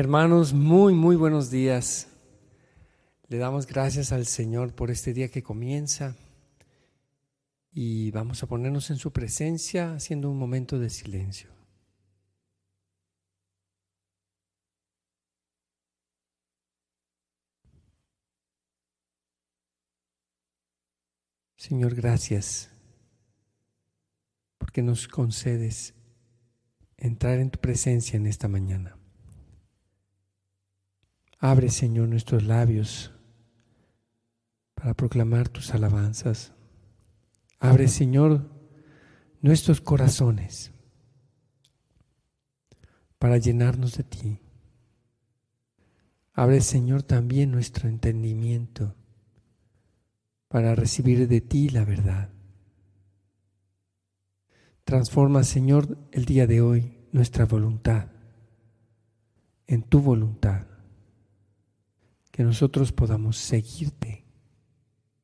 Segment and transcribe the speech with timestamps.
[0.00, 2.06] Hermanos, muy, muy buenos días.
[3.26, 6.14] Le damos gracias al Señor por este día que comienza
[7.72, 11.50] y vamos a ponernos en su presencia haciendo un momento de silencio.
[21.56, 22.70] Señor, gracias
[24.58, 25.92] porque nos concedes
[26.96, 28.97] entrar en tu presencia en esta mañana.
[31.38, 33.12] Abre, Señor, nuestros labios
[34.74, 36.52] para proclamar tus alabanzas.
[37.60, 38.50] Abre, Señor,
[39.40, 40.72] nuestros corazones
[43.18, 44.40] para llenarnos de ti.
[46.32, 48.96] Abre, Señor, también nuestro entendimiento
[50.48, 52.30] para recibir de ti la verdad.
[54.82, 58.08] Transforma, Señor, el día de hoy nuestra voluntad
[59.66, 60.77] en tu voluntad
[62.38, 64.24] que nosotros podamos seguirte,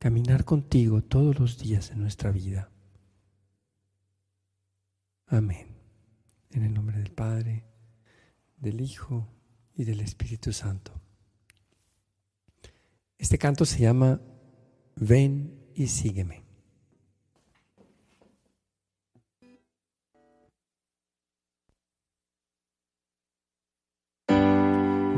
[0.01, 2.73] caminar contigo todos los días de nuestra vida.
[5.29, 5.69] Amén.
[6.51, 7.67] En el nombre del Padre,
[8.57, 9.29] del Hijo
[9.77, 11.01] y del Espíritu Santo.
[13.17, 14.21] Este canto se llama
[14.97, 16.44] Ven y sígueme.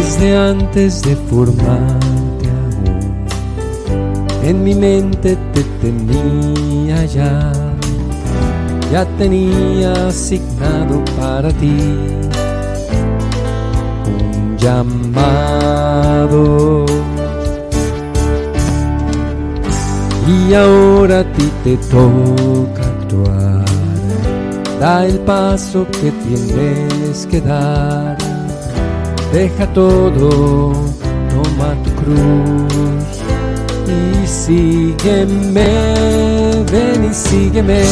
[0.00, 3.26] Desde antes de formarte aún.
[4.42, 7.52] En mi mente te tenía ya,
[8.90, 11.76] ya tenía asignado para ti
[14.06, 15.66] un llamado.
[20.26, 23.64] Y ahora a ti te toca actuar,
[24.80, 28.29] da el paso que tienes que dar
[29.32, 30.72] deja todo,
[31.30, 33.20] toma tu cruz
[33.86, 35.66] y sígueme,
[36.70, 37.82] ven y sígueme,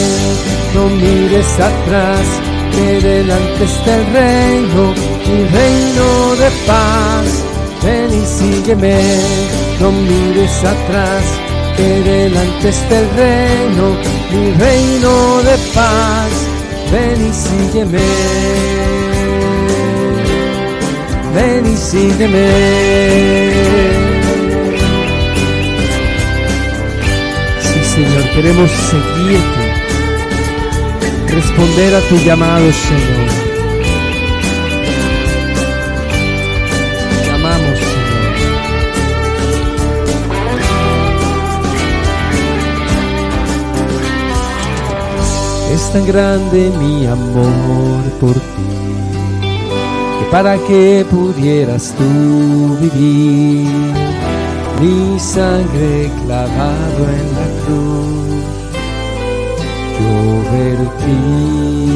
[0.75, 2.27] no mires atrás,
[2.73, 4.95] que delante está el reino,
[5.27, 7.27] mi reino de paz,
[7.85, 9.01] ven y sígueme,
[9.81, 11.23] no mires atrás,
[11.77, 13.97] que delante está el reino,
[14.33, 16.31] mi reino de paz,
[16.91, 18.68] ven y sígueme
[21.39, 22.49] ven y sígueme.
[27.67, 29.65] Sí, Señor, queremos seguirte,
[31.35, 33.29] responder a tu llamado, Señor.
[37.23, 37.99] Te amamos, Señor.
[45.75, 48.37] Es tan grande mi amor por
[50.31, 53.67] para que pudieras tú vivir.
[54.81, 58.45] Mi sangre clavado en la cruz,
[59.99, 60.13] yo
[60.53, 61.89] vertí.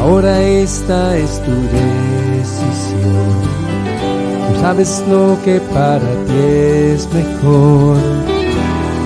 [0.00, 3.32] Ahora esta es tu decisión.
[4.48, 6.38] Tú sabes lo que para ti
[6.94, 7.96] es mejor.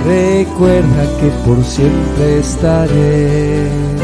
[0.07, 4.04] Recuerda que por siempre estaré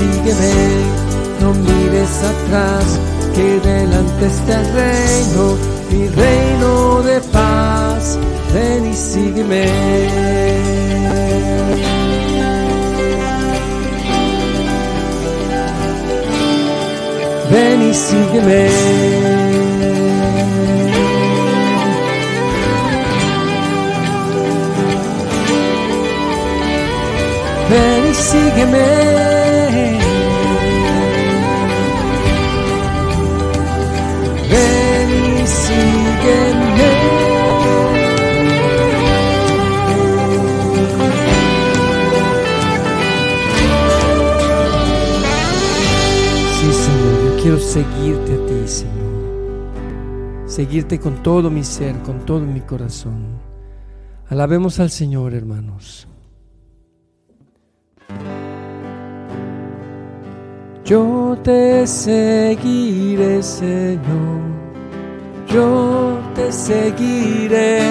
[0.00, 0.54] Sígueme,
[1.42, 2.98] no mires atrás,
[3.34, 5.58] que delante está el reino,
[5.90, 8.18] mi reino de paz.
[8.54, 10.70] Ven y sígueme.
[17.50, 18.68] ven y sígueme.
[27.70, 29.39] Ven y sígueme.
[47.70, 49.20] Seguirte a ti, Señor.
[50.46, 53.38] Seguirte con todo mi ser, con todo mi corazón.
[54.28, 56.08] Alabemos al Señor, hermanos.
[60.84, 64.40] Yo te seguiré, Señor.
[65.46, 67.82] Yo te seguiré.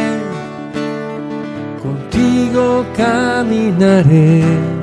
[1.81, 4.78] Contigo caminaré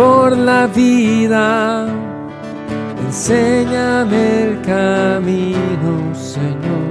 [0.00, 1.86] por la vida.
[3.06, 6.88] Enséñame el camino, Señor.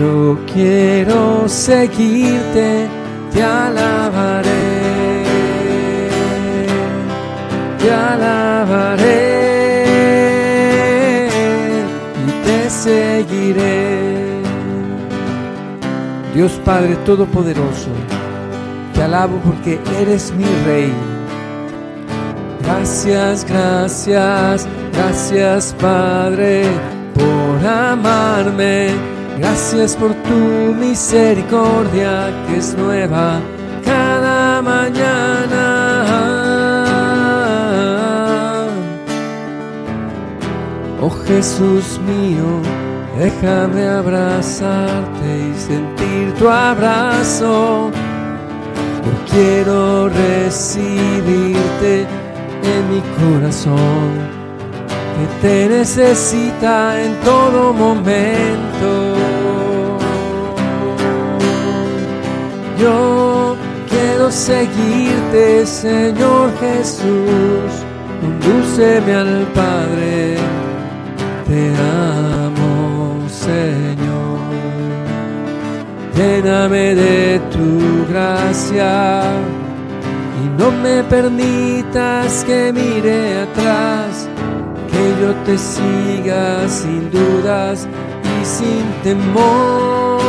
[0.00, 2.86] Yo quiero seguirte,
[3.32, 5.16] te alabaré
[7.78, 9.28] te alabaré
[12.26, 14.42] y te seguiré.
[16.34, 17.90] Dios Padre Todopoderoso,
[18.92, 20.92] te alabo porque eres mi Rey.
[22.66, 26.64] Gracias, gracias, gracias Padre
[27.14, 28.90] por amarme.
[29.38, 33.40] Gracias por tu misericordia que es nueva
[33.84, 35.62] cada mañana.
[41.00, 42.62] Oh Jesús mío,
[43.16, 47.92] déjame abrazarte y sentir tu abrazo.
[49.04, 50.86] Yo quiero recibirte
[52.90, 54.10] mi corazón,
[55.14, 59.14] que te necesita en todo momento.
[62.78, 63.56] Yo
[63.88, 67.70] quiero seguirte, Señor Jesús,
[68.20, 70.36] condúceme al Padre
[71.48, 74.40] te amo, Señor.
[76.16, 79.22] Lléname de tu gracia
[80.58, 84.28] no me permitas que mire atrás,
[84.90, 87.86] que yo te siga sin dudas
[88.24, 90.20] y sin temor.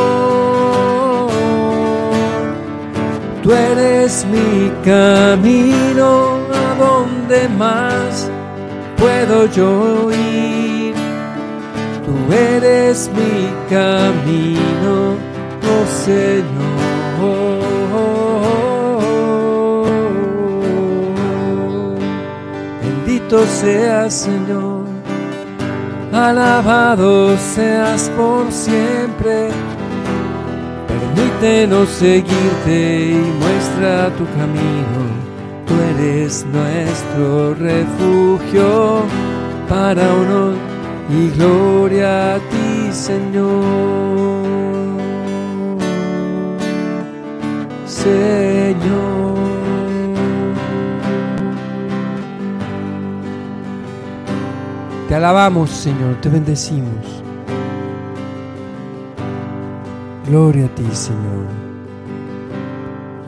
[3.43, 8.29] Tú eres mi camino, a donde más
[8.97, 10.67] puedo yo ir
[12.07, 15.17] Tú eres mi camino,
[15.61, 16.86] oh Señor.
[23.29, 24.85] Seas, Señor.
[26.13, 29.49] Alabado seas por siempre.
[30.87, 35.01] Permítenos seguirte y muestra tu camino.
[35.65, 39.01] Tú eres nuestro refugio
[39.67, 40.55] para honor
[41.09, 43.65] y gloria a ti, Señor.
[47.85, 48.66] Señor.
[55.07, 57.23] Te alabamos, Señor, te bendecimos.
[60.27, 61.45] Gloria a ti, Señor.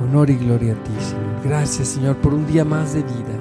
[0.03, 1.41] Honor y gloria a ti, Señor.
[1.41, 3.39] Gracias, Señor, por un día más de vida.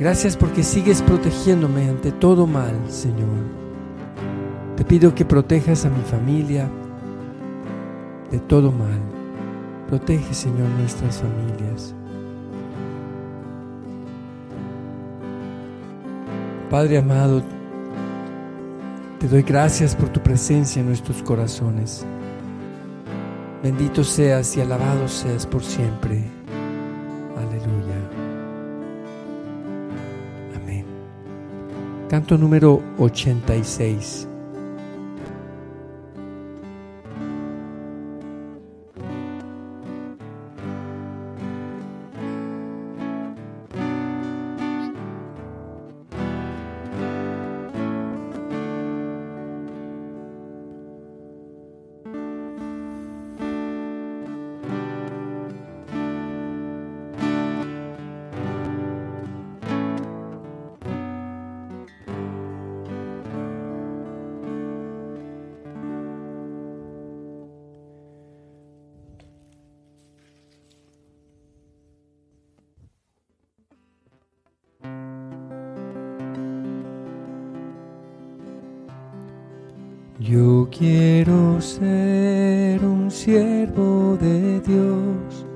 [0.00, 3.38] Gracias porque sigues protegiéndome ante todo mal, Señor.
[4.76, 6.68] Te pido que protejas a mi familia
[8.32, 9.00] de todo mal.
[9.88, 11.94] Protege, Señor, nuestras familias.
[16.70, 17.42] Padre amado,
[19.18, 22.04] te doy gracias por tu presencia en nuestros corazones.
[23.62, 26.38] Bendito seas y alabado seas por siempre.
[32.08, 34.27] Canto número 86.
[80.28, 85.46] Yo quiero ser un siervo de Dios,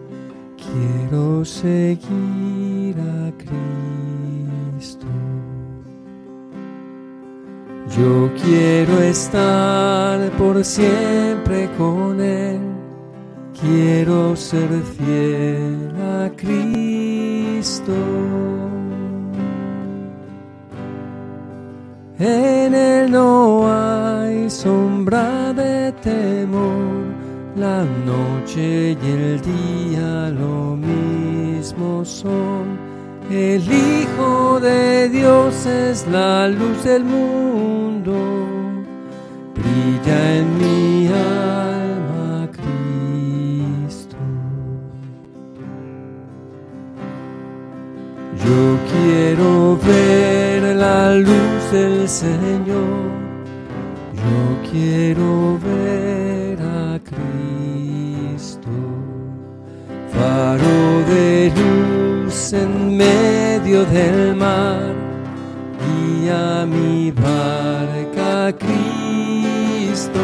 [0.56, 5.06] quiero seguir a Cristo.
[7.94, 12.60] Yo quiero estar por siempre con Él.
[13.60, 15.81] Quiero ser fiel
[24.52, 27.22] sombra de temor.
[27.56, 32.78] La noche y el día lo mismo son.
[33.30, 38.14] El Hijo de Dios es la luz del mundo.
[39.54, 44.16] Brilla en mi alma Cristo.
[48.44, 53.11] Yo quiero ver la luz del Señor.
[54.22, 58.70] Yo quiero ver a Cristo.
[60.12, 64.94] Faro de luz en medio del mar.
[65.82, 70.20] Guía mi barca Cristo.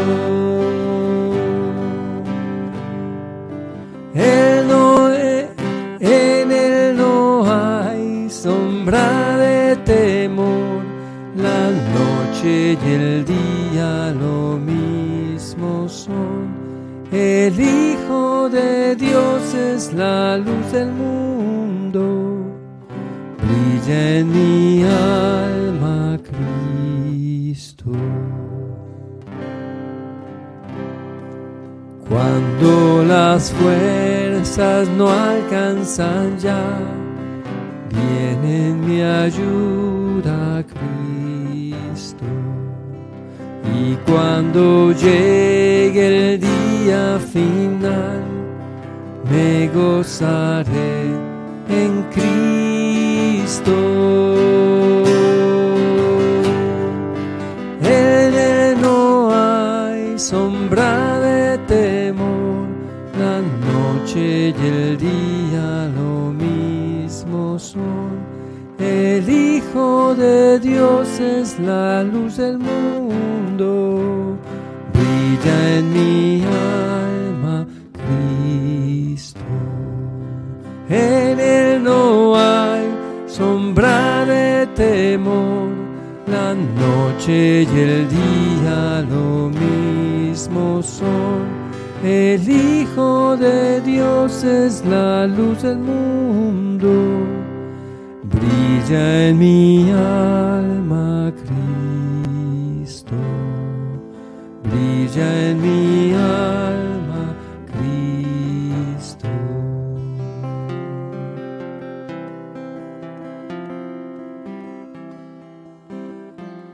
[4.14, 10.68] Él no, en él no hay sombra de temor.
[12.44, 16.68] Y el día lo mismo son.
[17.10, 22.44] El Hijo de Dios es la luz del mundo.
[23.42, 27.90] Brilla en mi alma Cristo.
[32.08, 36.78] Cuando las fuerzas no alcanzan ya,
[37.90, 41.27] viene en mi ayuda Cristo.
[43.90, 48.22] Y cuando llegue el día final,
[49.30, 51.06] me gozaré
[51.70, 53.72] en Cristo.
[57.80, 62.68] En él no hay sombra de temor,
[63.18, 63.40] la
[63.72, 68.07] noche y el día lo mismo son.
[68.88, 74.38] El Hijo de Dios es la luz del mundo,
[74.94, 79.40] brilla en mi alma Cristo.
[80.88, 82.86] En él no hay
[83.26, 85.68] sombra de temor,
[86.26, 91.68] la noche y el día lo mismo son.
[92.02, 96.90] El Hijo de Dios es la luz del mundo,
[98.88, 103.16] brilla en mi alma Cristo,
[104.62, 107.34] brilla en mi alma
[107.66, 109.28] Cristo.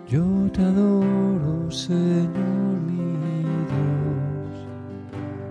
[0.07, 3.17] Yo te adoro, Señor mi
[3.73, 4.55] Dios.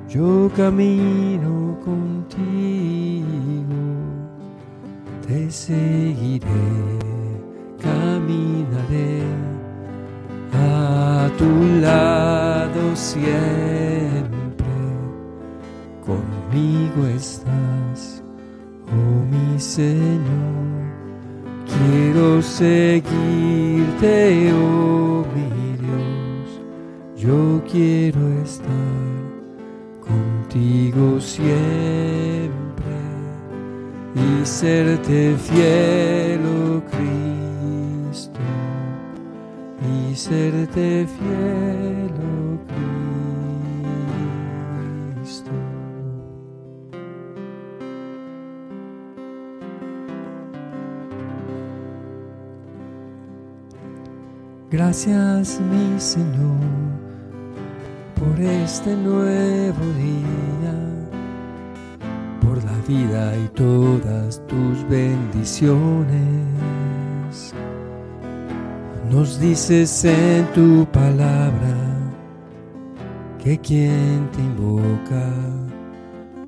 [0.08, 2.13] Yo camino contigo,
[5.28, 6.46] te seguiré,
[7.82, 9.24] caminaré
[10.54, 14.68] a tu lado siempre.
[16.06, 18.24] Conmigo estás,
[18.88, 20.64] oh mi Señor.
[21.66, 24.43] Quiero seguirte,
[35.04, 38.40] serte fiel, oh Cristo.
[39.82, 42.58] Y serte fiel, oh
[45.20, 45.52] Cristo.
[54.72, 56.58] Gracias mi Señor
[58.16, 60.63] por este nuevo día,
[62.88, 66.48] vida y todas tus bendiciones.
[69.10, 71.76] Nos dices en tu palabra
[73.44, 75.30] que quien te invoca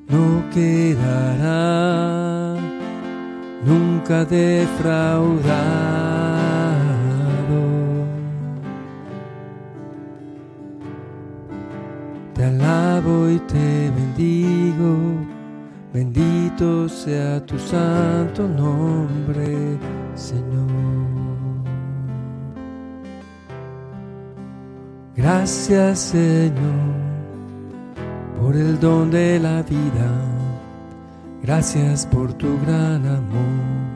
[0.07, 2.55] no quedará
[3.65, 5.45] nunca defraudado.
[12.33, 15.14] Te alabo y te bendigo,
[15.95, 19.79] bendito sea tu santo nombre,
[20.13, 20.67] Señor.
[25.15, 26.91] Gracias, Señor,
[28.37, 30.11] por el don de la vida.
[31.41, 33.95] Gracias por tu gran amor,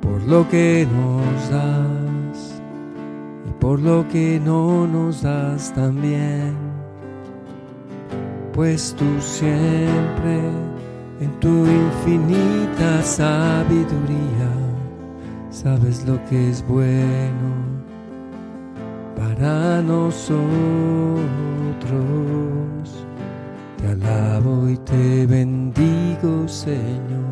[0.00, 2.62] por lo que nos das
[3.46, 6.63] y por lo que no nos das también.
[8.54, 10.38] Pues tú siempre
[11.20, 14.48] en tu infinita sabiduría
[15.50, 17.74] sabes lo que es bueno
[19.16, 20.38] para nosotros.
[23.76, 27.24] Te alabo y te bendigo, Señor.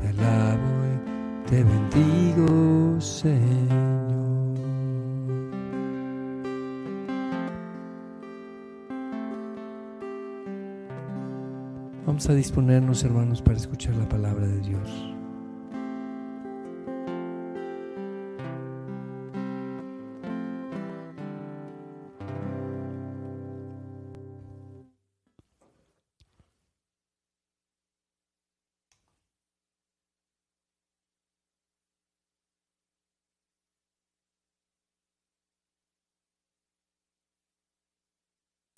[0.00, 3.77] Te alabo y te bendigo, Señor.
[12.08, 15.14] Vamos a disponernos, hermanos, para escuchar la palabra de Dios.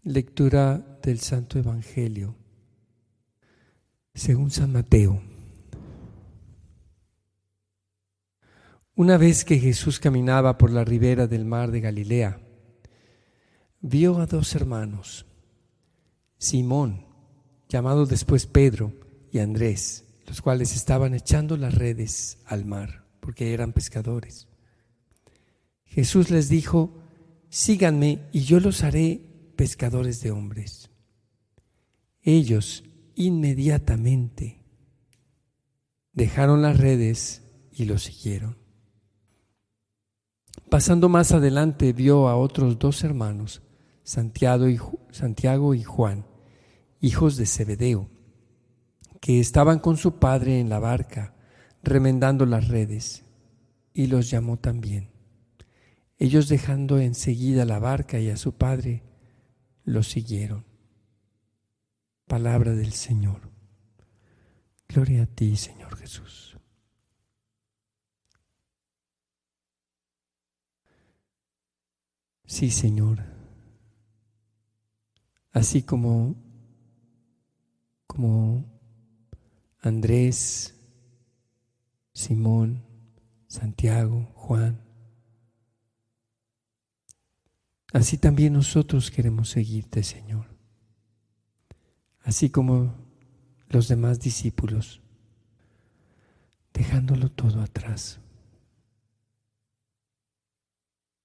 [0.03, 2.40] Lectura del Santo Evangelio
[4.15, 5.23] según San Mateo.
[8.95, 12.41] Una vez que Jesús caminaba por la ribera del mar de Galilea,
[13.81, 15.27] vio a dos hermanos,
[16.37, 17.07] Simón,
[17.69, 18.93] llamado después Pedro,
[19.33, 24.49] y Andrés, los cuales estaban echando las redes al mar, porque eran pescadores.
[25.85, 26.99] Jesús les dijo,
[27.49, 29.21] síganme y yo los haré
[29.57, 30.91] pescadores de hombres.
[32.23, 32.85] Ellos
[33.21, 34.65] inmediatamente
[36.15, 38.57] dejaron las redes y lo siguieron.
[40.71, 43.63] Pasando más adelante vio a otros dos hermanos,
[44.05, 44.81] Santiago y,
[45.11, 46.27] Santiago y Juan,
[47.01, 48.09] hijos de Zebedeo,
[49.21, 51.35] que estaban con su padre en la barca,
[51.83, 53.25] remendando las redes,
[53.93, 55.11] y los llamó también.
[56.17, 59.03] Ellos dejando enseguida la barca y a su padre,
[59.85, 60.70] lo siguieron.
[62.31, 63.51] Palabra del Señor.
[64.87, 66.57] Gloria a ti, Señor Jesús.
[72.45, 73.19] Sí, Señor.
[75.51, 76.37] Así como
[78.07, 78.65] como
[79.81, 80.77] Andrés,
[82.13, 82.85] Simón,
[83.49, 84.81] Santiago, Juan,
[87.93, 90.50] Así también nosotros queremos seguirte, Señor.
[92.23, 92.95] Así como
[93.69, 95.01] los demás discípulos,
[96.73, 98.21] dejándolo todo atrás.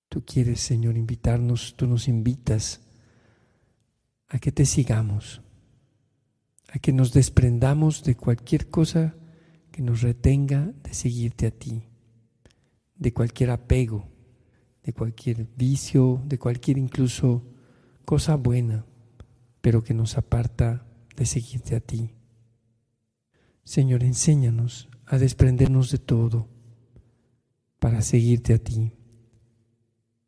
[0.10, 2.82] Tú quieres, Señor, invitarnos, tú nos invitas
[4.28, 5.42] a que te sigamos,
[6.70, 9.16] a que nos desprendamos de cualquier cosa
[9.72, 11.84] que nos retenga de seguirte a ti,
[12.96, 14.16] de cualquier apego
[14.86, 17.42] de cualquier vicio, de cualquier incluso
[18.06, 18.86] cosa buena,
[19.66, 22.14] pero que nos aparta de seguirte a ti.
[23.64, 26.48] Señor, enséñanos a desprendernos de todo
[27.80, 28.92] para seguirte a ti.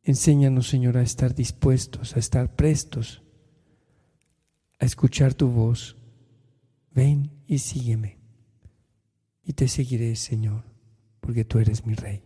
[0.01, 3.21] Enséñanos, Señor, a estar dispuestos, a estar prestos,
[4.79, 5.97] a escuchar tu voz.
[6.89, 8.17] Ven y sígueme.
[9.43, 10.63] Y te seguiré, Señor,
[11.19, 12.23] porque tú eres mi Rey.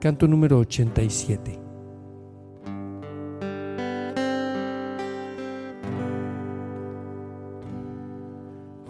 [0.00, 1.67] Canto número 87.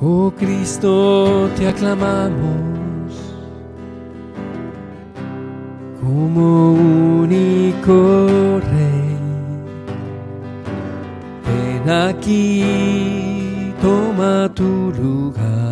[0.01, 3.13] Oh Cristo, te aclamamos
[6.01, 6.73] como
[7.23, 9.17] único Rey.
[11.47, 15.69] Ven aquí, toma tu lugar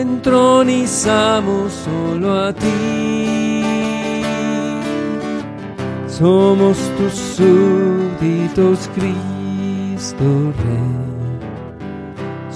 [0.00, 3.62] entronizamos solo a ti.
[6.06, 10.24] Somos tus súbditos, Cristo
[10.64, 11.13] Rey.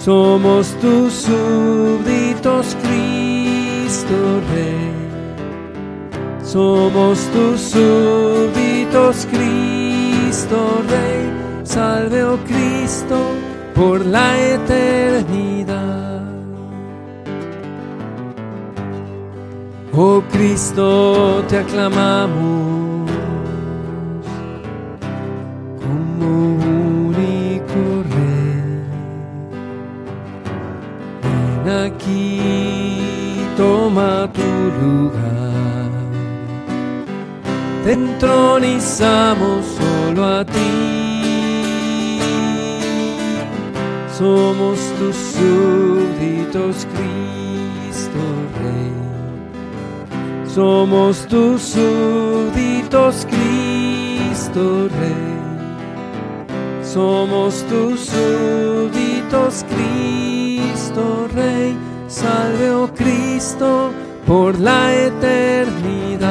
[0.09, 4.91] Somos tus súbditos, Cristo Rey.
[6.43, 11.31] Somos tus súbditos, Cristo Rey.
[11.63, 13.19] Salve, oh Cristo,
[13.75, 16.23] por la eternidad.
[19.93, 22.88] Oh Cristo, te aclamamos
[33.89, 34.43] toma tu
[34.83, 35.89] lugar.
[37.85, 40.75] te entronizamos solo a ti.
[44.19, 48.21] Somos tus súbditos, Cristo
[48.61, 48.93] Rey.
[50.47, 55.39] Somos tus súbditos, Cristo Rey.
[56.83, 61.88] Somos tus súbditos, Cristo Rey.
[62.09, 63.91] Salve, oh Cristo,
[64.27, 66.27] por la eternidad.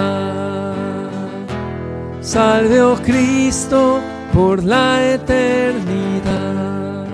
[2.20, 4.02] Salve, oh Cristo,
[4.34, 7.06] por la eternidad.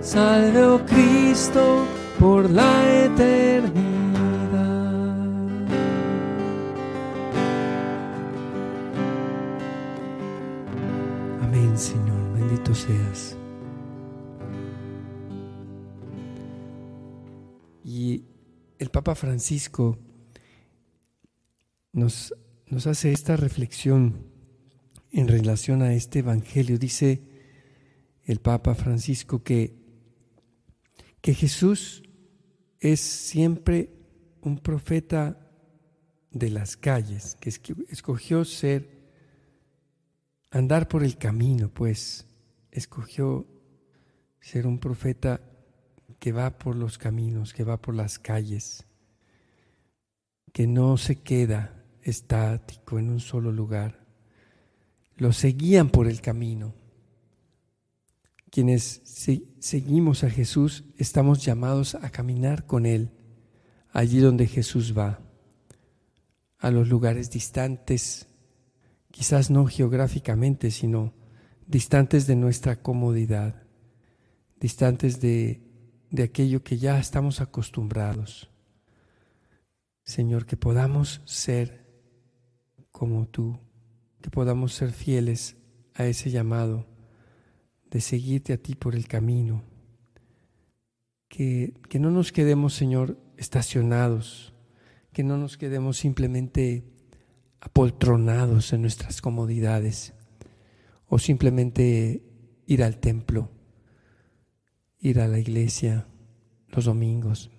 [0.00, 1.84] Salve, oh Cristo,
[2.18, 3.88] por la eternidad.
[11.78, 13.37] Señor, bendito seas.
[18.78, 19.98] El Papa Francisco
[21.92, 22.34] nos,
[22.66, 24.26] nos hace esta reflexión
[25.10, 26.78] en relación a este Evangelio.
[26.78, 27.22] Dice
[28.24, 29.74] el Papa Francisco que,
[31.20, 32.02] que Jesús
[32.80, 33.90] es siempre
[34.42, 35.44] un profeta
[36.30, 37.50] de las calles, que
[37.88, 38.98] escogió ser,
[40.50, 42.26] andar por el camino, pues
[42.70, 43.46] escogió
[44.40, 45.40] ser un profeta
[46.18, 48.86] que va por los caminos, que va por las calles,
[50.52, 54.06] que no se queda estático en un solo lugar.
[55.16, 56.74] Lo seguían por el camino.
[58.50, 59.02] Quienes
[59.60, 63.12] seguimos a Jesús estamos llamados a caminar con Él
[63.92, 65.20] allí donde Jesús va,
[66.58, 68.26] a los lugares distantes,
[69.10, 71.14] quizás no geográficamente, sino
[71.66, 73.62] distantes de nuestra comodidad,
[74.60, 75.62] distantes de
[76.10, 78.50] de aquello que ya estamos acostumbrados.
[80.04, 81.86] Señor, que podamos ser
[82.90, 83.58] como tú,
[84.22, 85.56] que podamos ser fieles
[85.94, 86.86] a ese llamado
[87.90, 89.62] de seguirte a ti por el camino.
[91.28, 94.54] Que, que no nos quedemos, Señor, estacionados,
[95.12, 96.84] que no nos quedemos simplemente
[97.60, 100.14] apoltronados en nuestras comodidades
[101.06, 102.22] o simplemente
[102.66, 103.50] ir al templo
[105.00, 106.06] ir a la iglesia
[106.68, 107.50] los domingos,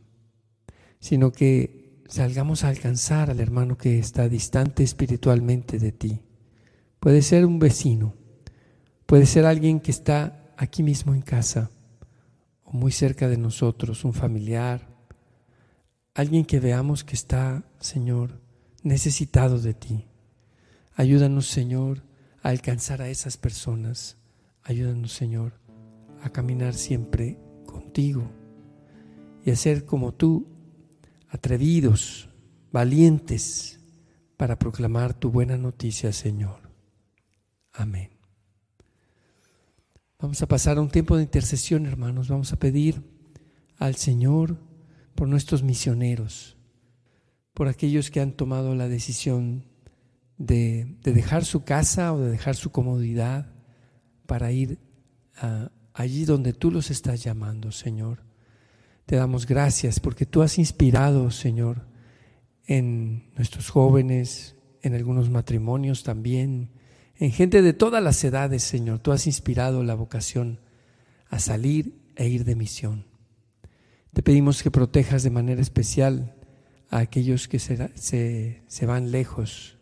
[0.99, 6.21] sino que salgamos a alcanzar al hermano que está distante espiritualmente de ti.
[6.99, 8.15] Puede ser un vecino,
[9.05, 11.71] puede ser alguien que está aquí mismo en casa
[12.63, 14.87] o muy cerca de nosotros, un familiar,
[16.13, 18.41] alguien que veamos que está, Señor,
[18.83, 20.05] necesitado de ti.
[20.95, 22.03] Ayúdanos, Señor,
[22.43, 24.17] a alcanzar a esas personas.
[24.63, 25.58] Ayúdanos, Señor,
[26.21, 28.29] a caminar siempre contigo
[29.43, 30.47] y a ser como tú,
[31.27, 32.29] atrevidos,
[32.71, 33.79] valientes,
[34.37, 36.71] para proclamar tu buena noticia, Señor.
[37.73, 38.09] Amén.
[40.19, 42.29] Vamos a pasar un tiempo de intercesión, hermanos.
[42.29, 43.03] Vamos a pedir
[43.77, 44.59] al Señor
[45.15, 46.57] por nuestros misioneros,
[47.53, 49.65] por aquellos que han tomado la decisión
[50.37, 53.53] de, de dejar su casa o de dejar su comodidad
[54.25, 54.79] para ir
[55.35, 58.23] a, allí donde tú los estás llamando, Señor.
[59.05, 61.87] Te damos gracias porque tú has inspirado, Señor,
[62.65, 66.69] en nuestros jóvenes, en algunos matrimonios también,
[67.17, 68.99] en gente de todas las edades, Señor.
[68.99, 70.59] Tú has inspirado la vocación
[71.27, 73.05] a salir e ir de misión.
[74.13, 76.35] Te pedimos que protejas de manera especial
[76.89, 79.77] a aquellos que se, se, se van lejos,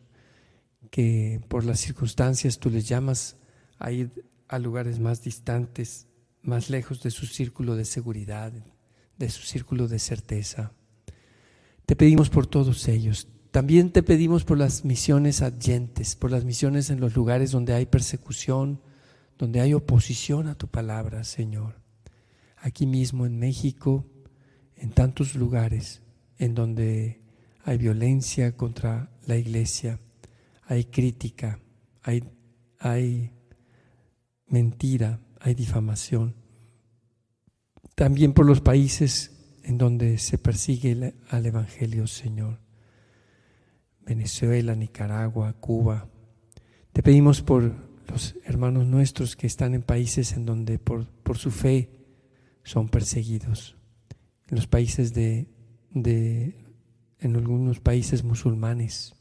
[0.89, 3.37] que por las circunstancias tú les llamas
[3.79, 6.07] a ir a lugares más distantes,
[6.41, 8.53] más lejos de su círculo de seguridad,
[9.17, 10.71] de su círculo de certeza.
[11.85, 13.27] Te pedimos por todos ellos.
[13.51, 17.85] También te pedimos por las misiones adyentes, por las misiones en los lugares donde hay
[17.85, 18.81] persecución,
[19.37, 21.81] donde hay oposición a tu palabra, Señor.
[22.57, 24.05] Aquí mismo en México,
[24.75, 26.01] en tantos lugares
[26.37, 27.21] en donde
[27.63, 29.99] hay violencia contra la iglesia,
[30.65, 31.59] hay crítica,
[32.03, 32.23] hay,
[32.79, 33.31] hay
[34.47, 36.35] mentira, hay difamación.
[37.95, 39.31] También por los países
[39.63, 42.59] en donde se persigue al Evangelio, Señor.
[44.05, 46.07] Venezuela, Nicaragua, Cuba.
[46.93, 47.75] Te pedimos por
[48.07, 51.89] los hermanos nuestros que están en países en donde por, por su fe
[52.63, 53.75] son perseguidos.
[54.47, 55.49] En los países de,
[55.91, 56.55] de,
[57.19, 59.13] en algunos países musulmanes,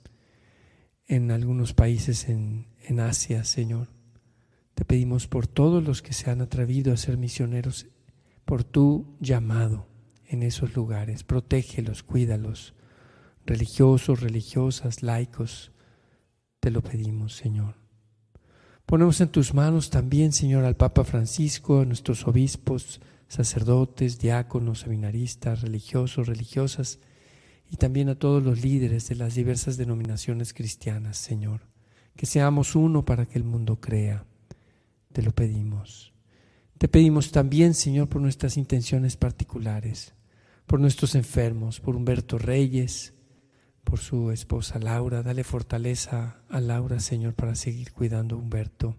[1.08, 3.95] en algunos países en, en Asia, Señor.
[4.76, 7.86] Te pedimos por todos los que se han atrevido a ser misioneros,
[8.44, 9.86] por tu llamado
[10.26, 11.24] en esos lugares.
[11.24, 12.74] Protégelos, cuídalos,
[13.46, 15.72] religiosos, religiosas, laicos,
[16.60, 17.76] te lo pedimos, Señor.
[18.84, 25.62] Ponemos en tus manos también, Señor, al Papa Francisco, a nuestros obispos, sacerdotes, diáconos, seminaristas,
[25.62, 26.98] religiosos, religiosas,
[27.70, 31.62] y también a todos los líderes de las diversas denominaciones cristianas, Señor.
[32.14, 34.26] Que seamos uno para que el mundo crea.
[35.16, 36.12] Te lo pedimos.
[36.76, 40.12] Te pedimos también, Señor, por nuestras intenciones particulares,
[40.66, 43.14] por nuestros enfermos, por Humberto Reyes,
[43.82, 45.22] por su esposa Laura.
[45.22, 48.94] Dale fortaleza a Laura, Señor, para seguir cuidando a Humberto.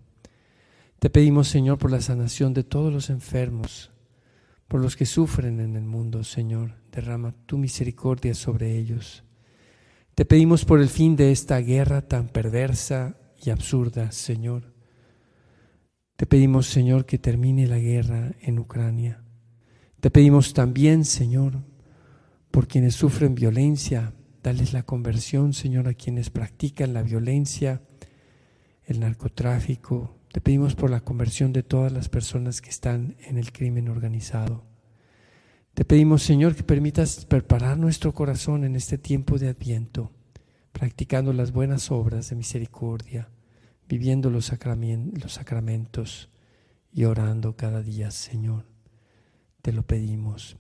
[0.97, 3.91] Te pedimos, Señor, por la sanación de todos los enfermos,
[4.67, 6.77] por los que sufren en el mundo, Señor.
[6.91, 9.23] Derrama tu misericordia sobre ellos.
[10.15, 14.77] Te pedimos por el fin de esta guerra tan perversa y absurda, Señor.
[16.17, 19.21] Te pedimos, Señor, que termine la guerra en Ucrania.
[19.99, 21.62] Te pedimos también, Señor,
[22.49, 27.84] por quienes sufren violencia, dales la conversión, Señor, a quienes practican la violencia,
[28.86, 30.17] el narcotráfico.
[30.32, 34.65] Te pedimos por la conversión de todas las personas que están en el crimen organizado.
[35.75, 40.12] Te pedimos, Señor, que permitas preparar nuestro corazón en este tiempo de adviento,
[40.71, 43.30] practicando las buenas obras de misericordia
[43.88, 46.30] viviendo los, sacramentos
[46.91, 48.65] y orando cada día, Señor.
[49.62, 50.58] Te lo pedimos.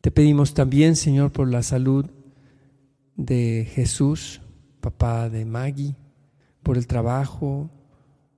[0.00, 2.10] Te pedimos también, Señor, por la salud
[3.16, 4.40] de Jesús,
[4.80, 5.96] papá de Maggie,
[6.62, 7.70] por el trabajo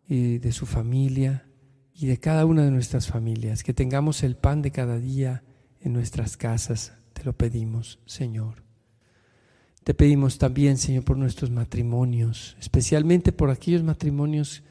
[0.07, 1.47] y de su familia
[1.95, 5.43] y de cada una de nuestras familias, que tengamos el pan de cada día
[5.81, 6.93] en nuestras casas.
[7.13, 8.68] Te lo pedimos, Señor.
[9.89, 14.63] Te pedimos también, Señor, por nuestros matrimonios, especialmente por aquellos matrimonios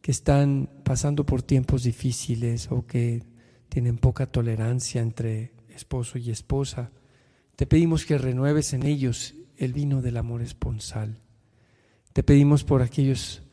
[0.00, 3.22] que están pasando por tiempos difíciles o que
[3.68, 6.90] tienen poca tolerancia entre esposo y esposa.
[7.54, 11.20] Te pedimos que renueves en ellos el vino del amor esponsal.
[12.12, 13.44] Te pedimos por aquellos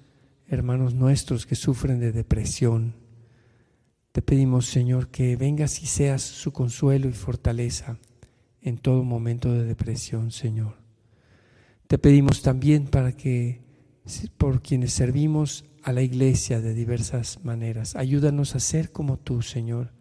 [0.47, 2.95] hermanos nuestros que sufren de depresión.
[4.13, 7.99] Te pedimos, Señor, que vengas y seas su consuelo y fortaleza
[8.63, 10.82] en todo momento de depresión, Señor.
[11.87, 13.61] Te pedimos también para que
[14.37, 19.93] por quienes servimos a la iglesia de diversas maneras, ayúdanos a ser como tú, Señor,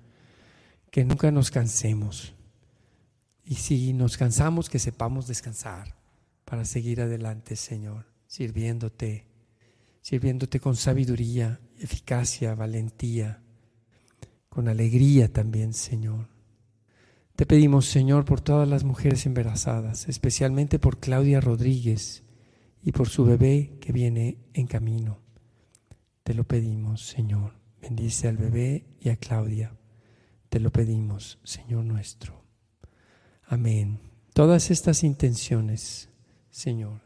[0.90, 2.34] que nunca nos cansemos.
[3.44, 5.96] Y si nos cansamos, que sepamos descansar
[6.44, 9.26] para seguir adelante, Señor, sirviéndote,
[10.00, 13.42] sirviéndote con sabiduría, eficacia, valentía,
[14.48, 16.31] con alegría también, Señor.
[17.36, 22.22] Te pedimos, Señor, por todas las mujeres embarazadas, especialmente por Claudia Rodríguez
[22.82, 25.20] y por su bebé que viene en camino.
[26.22, 27.54] Te lo pedimos, Señor.
[27.80, 29.76] Bendice al bebé y a Claudia.
[30.48, 32.44] Te lo pedimos, Señor nuestro.
[33.46, 33.98] Amén.
[34.34, 36.10] Todas estas intenciones,
[36.50, 37.00] Señor,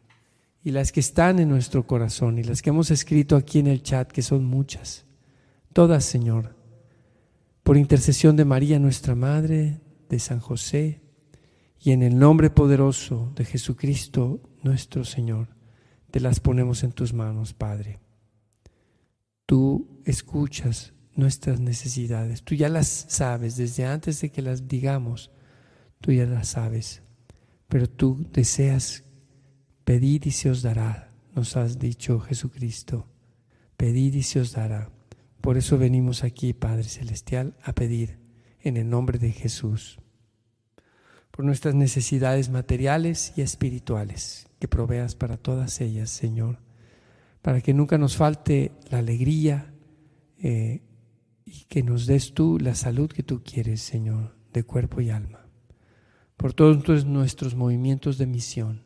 [0.63, 3.83] y las que están en nuestro corazón y las que hemos escrito aquí en el
[3.83, 5.07] chat, que son muchas,
[5.73, 6.57] todas, Señor,
[7.63, 11.01] por intercesión de María, nuestra Madre, de San José
[11.81, 15.49] y en el nombre poderoso de Jesucristo nuestro Señor,
[16.11, 18.01] te las ponemos en tus manos, Padre.
[19.45, 25.31] Tú escuchas nuestras necesidades, tú ya las sabes, desde antes de que las digamos,
[26.01, 27.03] tú ya las sabes,
[27.69, 29.05] pero tú deseas
[29.85, 33.07] pedir y se os dará, nos has dicho Jesucristo,
[33.77, 34.91] pedir y se os dará.
[35.41, 38.26] Por eso venimos aquí, Padre Celestial, a pedir
[38.67, 40.01] en el nombre de Jesús,
[41.31, 46.59] por nuestras necesidades materiales y espirituales, que proveas para todas ellas, Señor,
[47.43, 49.73] para que nunca nos falte la alegría
[50.39, 50.83] eh,
[51.45, 55.47] y que nos des tú la salud que tú quieres, Señor, de cuerpo y alma.
[56.37, 58.83] Por todos nuestros movimientos de misión,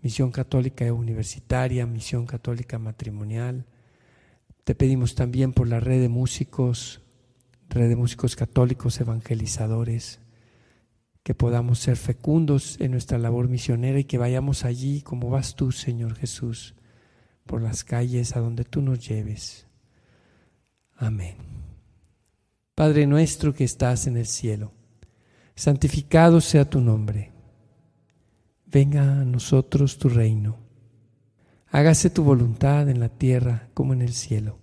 [0.00, 3.66] misión católica universitaria, misión católica matrimonial,
[4.62, 7.01] te pedimos también por la red de músicos,
[7.72, 10.20] red de músicos católicos evangelizadores,
[11.22, 15.72] que podamos ser fecundos en nuestra labor misionera y que vayamos allí como vas tú,
[15.72, 16.74] Señor Jesús,
[17.46, 19.66] por las calles a donde tú nos lleves.
[20.96, 21.36] Amén.
[22.74, 24.72] Padre nuestro que estás en el cielo,
[25.54, 27.32] santificado sea tu nombre.
[28.66, 30.58] Venga a nosotros tu reino.
[31.68, 34.61] Hágase tu voluntad en la tierra como en el cielo.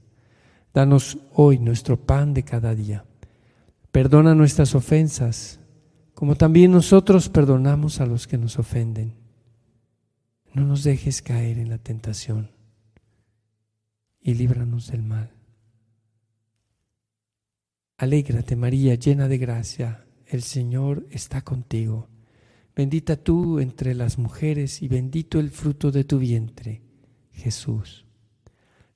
[0.73, 3.05] Danos hoy nuestro pan de cada día.
[3.91, 5.60] Perdona nuestras ofensas,
[6.13, 9.15] como también nosotros perdonamos a los que nos ofenden.
[10.53, 12.51] No nos dejes caer en la tentación
[14.21, 15.32] y líbranos del mal.
[17.97, 22.08] Alégrate María, llena de gracia, el Señor está contigo.
[22.75, 26.84] Bendita tú entre las mujeres y bendito el fruto de tu vientre.
[27.32, 28.09] Jesús.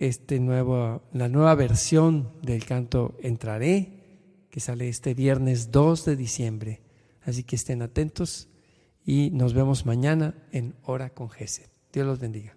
[0.00, 4.00] este nuevo, la nueva versión del canto Entraré,
[4.50, 6.80] que sale este viernes 2 de diciembre.
[7.22, 8.48] Así que estén atentos
[9.04, 11.68] y nos vemos mañana en Hora con Gesed.
[11.92, 12.56] Dios los bendiga.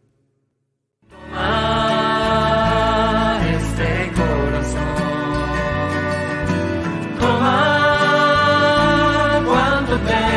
[3.56, 4.88] este corazón,
[9.46, 10.33] cuando